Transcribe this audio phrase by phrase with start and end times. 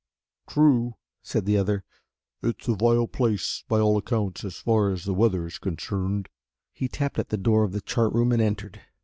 [0.47, 1.83] "True," said the other,
[2.41, 6.27] "it's a vile place, by all accounts, as far as weather is concerned."
[6.73, 8.81] He tapped at the door of the chart room and entered.